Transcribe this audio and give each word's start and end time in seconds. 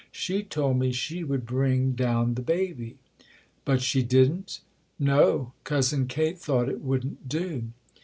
She 0.11 0.41
told 0.41 0.79
me 0.79 0.91
she 0.91 1.23
would 1.23 1.45
bring 1.45 1.91
down 1.91 2.33
the 2.33 2.41
baby."" 2.41 2.97
But 3.65 3.83
she 3.83 4.01
didn't?"" 4.01 4.61
No, 5.13 5.53
Cousin 5.63 6.07
Kate 6.07 6.39
thought 6.39 6.69
it 6.69 6.81
wouldn't 6.81 7.29
do." 7.29 7.65